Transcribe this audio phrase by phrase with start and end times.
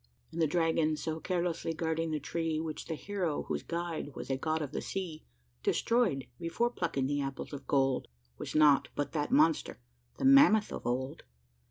[0.31, 4.35] And the dragon so carelessly guarding the tree, Which the hero, whose guide was a
[4.35, 5.21] god of the sea,
[5.61, 8.07] Destroyed before plucking the apples of gold
[8.39, 9.77] Was nought but that monster
[10.17, 11.21] the mammoth of old.